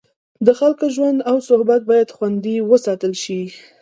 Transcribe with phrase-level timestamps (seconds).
[0.45, 3.41] د خلکو ژوند او صحت باید خوندي وساتل شي.